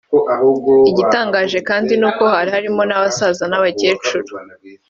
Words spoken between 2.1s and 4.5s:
hari harimo n’abasaza n’abakecuru